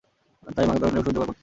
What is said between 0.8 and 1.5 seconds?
সাথে নিয়ে ওষুধ জোগাড় করতে যায়।